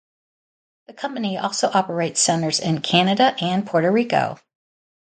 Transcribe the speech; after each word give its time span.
The 0.87 0.93
company 0.93 1.37
also 1.37 1.69
operates 1.71 2.19
centers 2.21 2.59
in 2.59 2.81
Canada 2.81 3.35
and 3.39 3.67
Puerto 3.67 3.91
Rico. 3.91 4.39